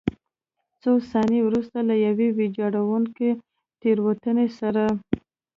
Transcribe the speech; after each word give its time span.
څو 0.81 0.91
ثانیې 1.11 1.41
وروسته 1.47 1.79
له 1.89 1.95
یوې 2.05 2.27
ویجاړوونکې 2.37 3.29
تېروتنې 3.81 4.47
سره. 4.59 4.83